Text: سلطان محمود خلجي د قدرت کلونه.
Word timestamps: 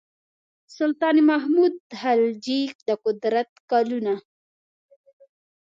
سلطان 0.77 1.17
محمود 1.29 1.73
خلجي 2.01 2.61
د 2.87 2.89
قدرت 3.03 3.49
کلونه. 3.71 4.13